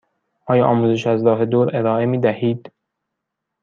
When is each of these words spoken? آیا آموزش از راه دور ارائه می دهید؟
آیا 0.47 0.65
آموزش 0.65 1.07
از 1.07 1.23
راه 1.25 1.45
دور 1.45 1.77
ارائه 1.77 2.05
می 2.05 2.19
دهید؟ 2.19 2.71